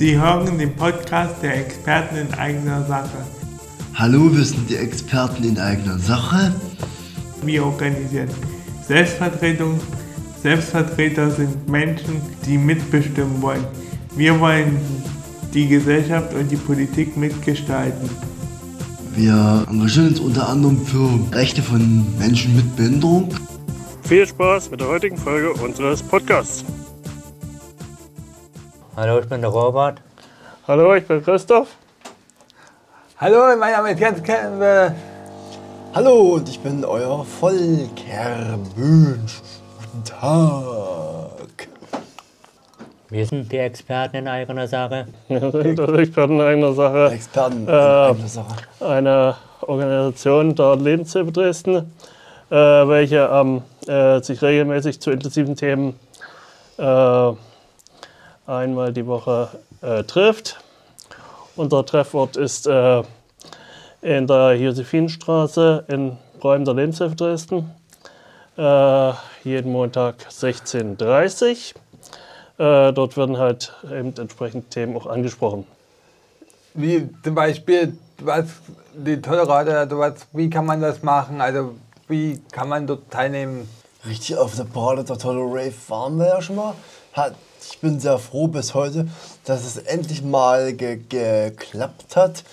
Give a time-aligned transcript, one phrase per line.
[0.00, 3.18] Sie hören den Podcast der Experten in eigener Sache.
[3.92, 6.54] Hallo, wir sind die Experten in eigener Sache.
[7.42, 8.30] Wir organisieren
[8.88, 9.78] Selbstvertretung.
[10.42, 13.62] Selbstvertreter sind Menschen, die mitbestimmen wollen.
[14.16, 14.78] Wir wollen
[15.52, 18.08] die Gesellschaft und die Politik mitgestalten.
[19.14, 23.34] Wir engagieren uns unter anderem für Rechte von Menschen mit Behinderung.
[24.04, 26.64] Viel Spaß mit der heutigen Folge unseres Podcasts.
[29.00, 30.02] Hallo, ich bin der Robert.
[30.68, 31.68] Hallo, ich bin Christoph.
[33.16, 34.94] Hallo, mein Name ist Jens Kempe.
[35.94, 39.40] Hallo und ich bin euer Volker Bünsch.
[39.78, 41.68] Guten Tag.
[43.08, 45.06] Wir sind die Experten in eigener Sache.
[45.28, 47.10] Wir sind das Experten in eigener Sache.
[47.10, 48.56] Experten in Äh, eigener Sache.
[48.80, 51.90] Eine Organisation der Lebenshilfe Dresden,
[52.50, 55.98] äh, welche ähm, äh, sich regelmäßig zu intensiven Themen
[56.76, 57.32] äh,
[58.50, 59.48] einmal die Woche
[59.80, 60.60] äh, trifft.
[61.56, 63.02] Unser Treffort ist äh,
[64.02, 67.70] in der Josephinstraße in Räumen der Lebenshilfe Dresden.
[68.56, 69.12] Äh,
[69.44, 71.74] jeden Montag 16.30
[72.58, 72.88] Uhr.
[72.88, 75.66] Äh, dort werden halt eben entsprechend Themen auch angesprochen.
[76.74, 78.46] Wie zum Beispiel, was
[78.92, 81.40] die Tollrate, also was, wie kann man das machen?
[81.40, 81.74] Also
[82.08, 83.68] wie kann man dort teilnehmen?
[84.06, 86.74] Richtig auf der Parade der tolle Rave waren wir ja schon mal.
[87.12, 89.08] Hat, ich bin sehr froh bis heute,
[89.44, 92.44] dass es endlich mal ge geklappt hat.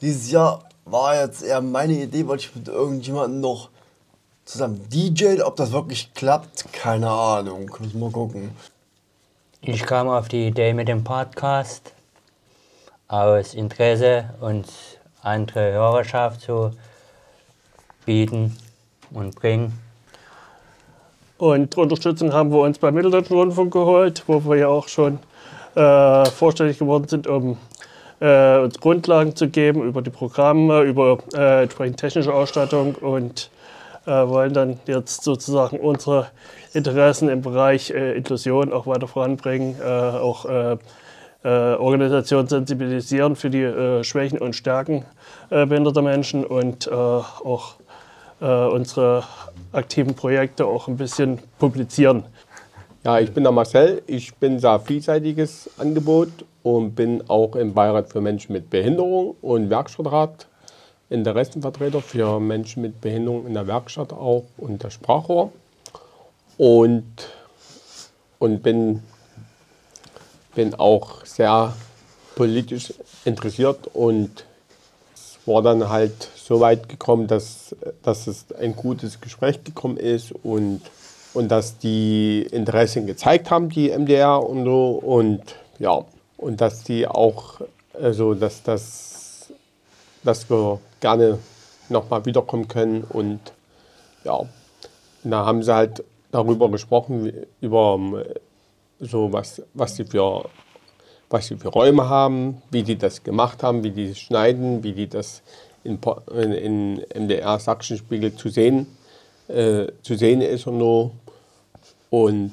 [0.00, 3.70] Dieses Jahr war jetzt eher meine Idee, wollte ich mit irgendjemandem noch
[4.44, 5.42] zusammen DJen.
[5.42, 7.70] Ob das wirklich klappt, keine Ahnung.
[7.80, 8.50] Müssen wir gucken.
[9.62, 11.94] Ich kam auf die Idee mit dem Podcast
[13.08, 16.72] aus Interesse, uns andere Hörerschaft zu
[18.04, 18.58] bieten
[19.10, 19.78] und bringen.
[21.36, 25.18] Und Unterstützung haben wir uns beim Mitteldeutschen Rundfunk geholt, wo wir ja auch schon
[25.74, 27.58] äh, vorstellig geworden sind, um
[28.20, 33.50] äh, uns Grundlagen zu geben über die Programme, über äh, entsprechend technische Ausstattung und
[34.06, 36.26] äh, wollen dann jetzt sozusagen unsere
[36.74, 40.46] Interessen im Bereich äh, Inklusion auch weiter voranbringen, äh, auch
[41.46, 45.04] Organisationen sensibilisieren für die Schwächen und Stärken
[45.50, 47.74] behinderter Menschen und auch
[48.40, 49.24] äh, unsere
[49.72, 52.24] aktiven Projekte auch ein bisschen publizieren.
[53.04, 54.02] Ja, ich bin der Marcel.
[54.06, 56.30] Ich bin sehr vielseitiges Angebot
[56.62, 60.46] und bin auch im Beirat für Menschen mit Behinderung und Werkstattrat,
[61.10, 65.52] Interessenvertreter für Menschen mit Behinderung in der Werkstatt auch und der Sprachrohr.
[66.56, 67.28] Und,
[68.38, 69.02] und bin,
[70.54, 71.74] bin auch sehr
[72.36, 72.94] politisch
[73.24, 74.44] interessiert und
[75.14, 80.30] es war dann halt so weit gekommen, dass, dass es ein gutes Gespräch gekommen ist
[80.44, 80.82] und,
[81.32, 84.90] und dass die Interessen gezeigt haben, die MDR und so.
[84.90, 85.40] Und
[85.78, 86.04] ja,
[86.36, 87.62] und dass die auch,
[87.94, 89.52] also dass, das,
[90.22, 91.38] dass wir gerne
[91.88, 93.04] nochmal wiederkommen können.
[93.04, 93.40] Und
[94.24, 94.50] ja, und
[95.30, 97.32] da haben sie halt darüber gesprochen,
[97.62, 98.22] über ähm,
[99.00, 100.44] so was, was sie für
[101.30, 104.92] was sie für Räume haben, wie die das gemacht haben, wie die das schneiden, wie
[104.92, 105.42] die das
[105.84, 105.98] in,
[106.52, 108.86] in, MDR Sachsenspiegel zu sehen,
[109.48, 111.12] äh, zu sehen ist und so.
[112.10, 112.52] Und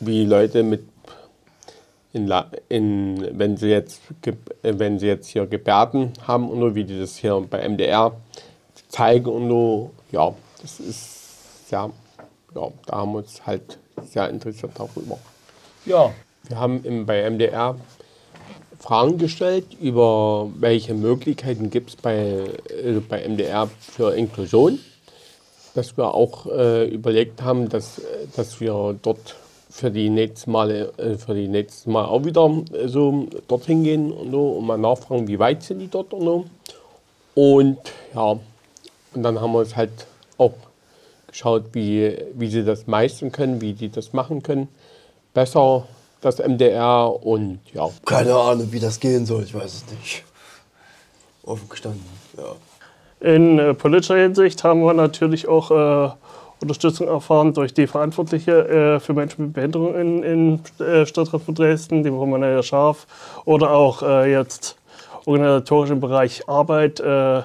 [0.00, 0.82] wie Leute mit,
[2.12, 2.32] in,
[2.68, 4.02] in, wenn, sie jetzt,
[4.62, 8.12] wenn sie jetzt hier Gebärden haben und so, wie die das hier bei MDR
[8.88, 9.90] zeigen und so.
[10.10, 11.90] Ja, das ist, ja,
[12.54, 15.18] ja, da haben wir uns halt sehr interessiert darüber.
[15.84, 16.12] Ja,
[16.44, 17.76] wir haben im, bei MDR
[18.78, 24.78] Fragen gestellt über welche Möglichkeiten gibt es bei, äh, bei MDR für Inklusion.
[25.74, 28.02] Dass wir auch äh, überlegt haben, dass, äh,
[28.36, 29.36] dass wir dort
[29.70, 34.12] für die nächsten Male, äh, für die nächsten Mal auch wieder äh, so dorthin gehen
[34.12, 36.44] und so und mal nachfragen, wie weit sind die dort und so.
[37.34, 37.78] Und
[38.14, 38.38] ja,
[39.14, 40.06] und dann haben wir uns halt
[40.36, 40.54] auch
[41.26, 44.68] geschaut, wie, wie sie das meistern können, wie die das machen können.
[45.34, 45.86] Besser
[46.20, 47.88] das MDR und ja.
[48.04, 50.24] Keine Ahnung, wie das gehen soll, ich weiß es nicht.
[51.44, 52.04] Offen gestanden,
[52.36, 52.54] ja.
[53.20, 56.10] In äh, politischer Hinsicht haben wir natürlich auch äh,
[56.60, 61.54] Unterstützung erfahren durch die Verantwortliche äh, für Menschen mit Behinderung in, in äh, Stadtrat von
[61.54, 63.06] Dresden, die Romanella Scharf,
[63.44, 64.76] oder auch äh, jetzt
[65.24, 67.42] organisatorisch im Bereich Arbeit äh,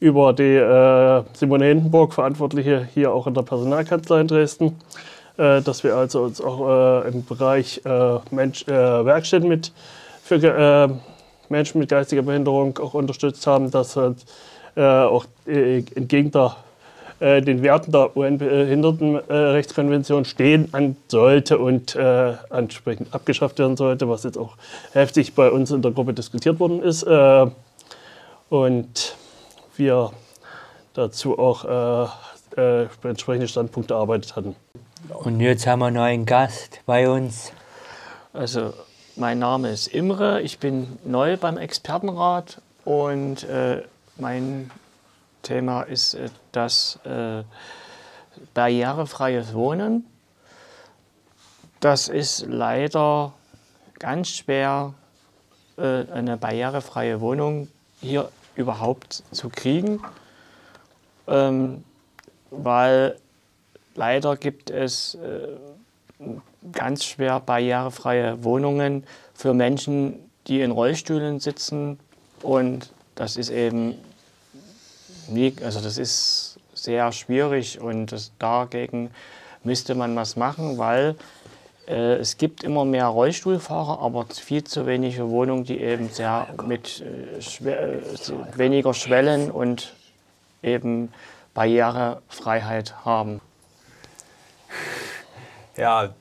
[0.00, 4.72] über die äh, Simone Hindenburg, Verantwortliche hier auch in der Personalkanzlei in Dresden, äh,
[5.38, 9.72] dass wir also uns auch äh, im Bereich äh, Mensch, äh, Werkstätten mit
[10.22, 10.88] für äh,
[11.48, 14.24] Menschen mit geistiger Behinderung auch unterstützt haben, dass halt,
[14.76, 16.56] äh, auch äh, entgegen der
[17.20, 24.22] äh, den Werten der UN-Behindertenrechtskonvention stehen an sollte und äh, entsprechend abgeschafft werden sollte, was
[24.22, 24.56] jetzt auch
[24.92, 27.02] heftig bei uns in der Gruppe diskutiert worden ist.
[27.02, 27.46] Äh,
[28.50, 29.16] und
[29.76, 30.12] wir
[30.94, 32.06] dazu auch äh,
[32.56, 34.54] äh, entsprechende Standpunkte erarbeitet hatten.
[35.06, 37.52] Und jetzt haben wir einen neuen Gast bei uns.
[38.32, 38.74] Also,
[39.16, 43.82] mein Name ist Imre, ich bin neu beim Expertenrat und äh,
[44.16, 44.70] mein
[45.42, 47.42] Thema ist äh, das äh,
[48.54, 50.04] barrierefreies Wohnen.
[51.80, 53.32] Das ist leider
[53.98, 54.94] ganz schwer,
[55.76, 57.68] äh, eine barrierefreie Wohnung
[58.00, 60.02] hier überhaupt zu kriegen,
[61.28, 61.84] ähm,
[62.50, 63.16] weil
[63.98, 65.48] leider gibt es äh,
[66.72, 69.04] ganz schwer barrierefreie Wohnungen
[69.34, 71.98] für Menschen, die in Rollstühlen sitzen
[72.42, 73.94] und das ist eben
[75.28, 79.10] nie, also das ist sehr schwierig und das, dagegen
[79.64, 81.16] müsste man was machen, weil
[81.88, 87.02] äh, es gibt immer mehr Rollstuhlfahrer, aber viel zu wenige Wohnungen, die eben sehr mit
[87.02, 89.92] äh, schwe äh, weniger Schwellen und
[90.62, 91.12] eben
[91.54, 93.40] Barrierefreiheit haben.
[95.78, 96.14] Ja,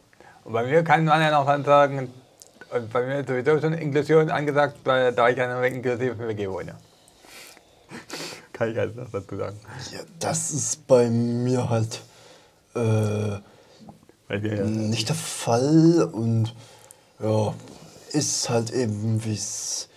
[0.43, 2.13] und bei mir kann man ja noch dann sagen,
[2.69, 6.49] und bei mir ist sowieso schon Inklusion angesagt, weil, da ich ja eine inklusive WG
[6.49, 6.75] wohne.
[8.53, 9.59] kann ich also noch dazu sagen.
[9.91, 12.01] Ja, das ist bei mir halt
[12.75, 13.39] äh,
[14.27, 16.53] Weil wir ja nicht der Fall und
[17.19, 17.53] ja,
[18.11, 19.89] ist halt eben wie es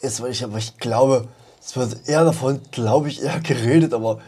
[0.00, 1.28] ist, weil ich, aber ich glaube,
[1.60, 4.20] es wird eher davon, glaube ich, eher geredet, aber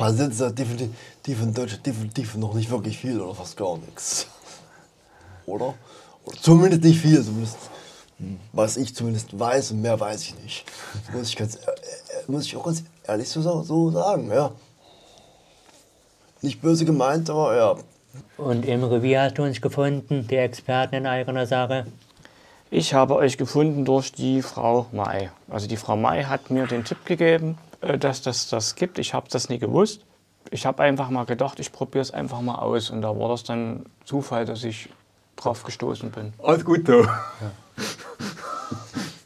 [0.00, 4.26] passiert ist ja definitiv in Deutschland definitiv noch nicht wirklich viel oder fast gar nichts.
[5.44, 5.74] Oder?
[6.24, 7.58] oder zumindest nicht viel, zumindest
[8.52, 10.64] was ich zumindest weiß und mehr weiß ich nicht.
[11.06, 11.72] Das muss ich, ganz, äh, äh,
[12.28, 14.52] muss ich auch ganz ehrlich so, so sagen, ja.
[16.42, 17.76] Nicht böse gemeint, aber ja.
[18.38, 21.86] Und Imre, wie hast du uns gefunden, die Experten in eigener Sache?
[22.70, 25.30] Ich habe euch gefunden durch die Frau May.
[25.48, 28.98] Also die Frau May hat mir den Tipp gegeben, dass das das gibt.
[28.98, 30.04] Ich habe das nie gewusst.
[30.50, 32.90] Ich habe einfach mal gedacht, ich probiere es einfach mal aus.
[32.90, 34.88] Und da war das dann Zufall, dass ich
[35.36, 36.32] drauf gestoßen bin.
[36.42, 37.06] alles gut so.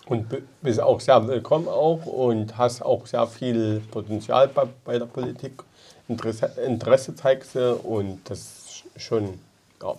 [0.07, 0.27] Und
[0.61, 5.63] bist auch sehr willkommen auch und hast auch sehr viel Potenzial bei, bei der Politik.
[6.09, 9.41] Interesse, Interesse zeigst du und das ist schon,
[9.83, 9.95] ja.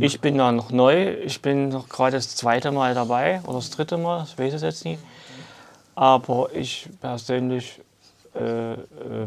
[0.00, 1.14] Ich bin da noch neu.
[1.24, 4.62] Ich bin noch gerade das zweite Mal dabei oder das dritte Mal, ich weiß es
[4.62, 4.98] jetzt nie.
[5.96, 7.80] Aber ich persönlich
[8.34, 8.76] äh, äh,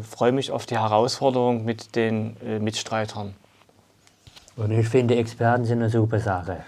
[0.08, 3.34] freue mich auf die Herausforderung mit den äh, Mitstreitern.
[4.56, 6.64] Und ich finde, Experten sind eine super Sache.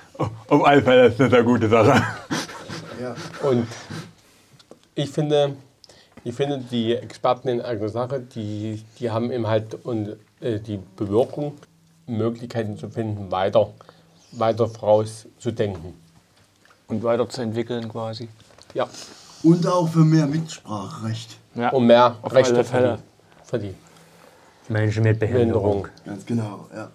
[0.49, 2.03] Auf alle Fälle ist das eine gute Sache.
[3.43, 3.67] Und
[4.95, 5.57] ich finde,
[6.25, 10.79] ich finde, die Experten in eigener Sache, die, die haben eben halt und, äh, die
[10.97, 11.55] Bewirkung,
[12.07, 13.71] Möglichkeiten zu finden, weiter,
[14.33, 15.95] weiter vorauszudenken.
[16.89, 18.29] Und weiterzuentwickeln quasi.
[18.75, 18.89] Ja,
[19.43, 21.37] Und auch für mehr Mitspracherecht.
[21.55, 22.99] Ja, um mehr auf Rechte alle für Fälle.
[22.99, 23.75] die, für die
[24.69, 25.83] Menschen mit Behinderung.
[25.83, 25.89] Behinderung.
[26.07, 26.91] Ganz genau, ja.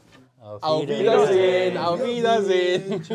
[0.61, 3.03] Auf Wiedersehen, auf Wiedersehen.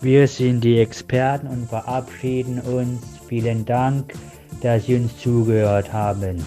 [0.00, 3.02] Wir sind die Experten und verabschieden uns.
[3.26, 4.14] Vielen Dank,
[4.60, 6.44] dass Sie uns zugehört haben.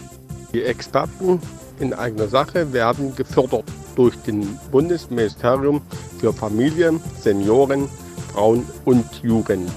[0.54, 1.42] Die Experten
[1.80, 3.66] in eigener Sache werden gefördert
[3.98, 5.82] durch den Bundesministerium
[6.20, 7.90] für Familie, Senioren,
[8.32, 9.72] Frauen und Jugend.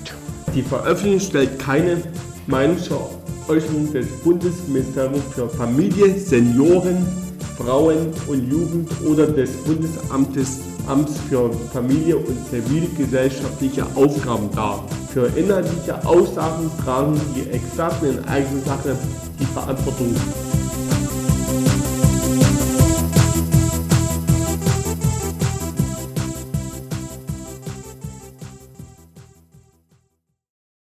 [0.55, 2.03] Die Veröffentlichung stellt keine
[2.47, 7.07] Meinungsäußerung des Bundesministeriums für Familie, Senioren,
[7.57, 14.85] Frauen und Jugend oder des Bundesamtes Amts für Familie und zivilgesellschaftliche Aufgaben dar.
[15.13, 18.97] Für inhaltliche Aussagen tragen die Experten in eigener Sache
[19.39, 20.15] die Verantwortung.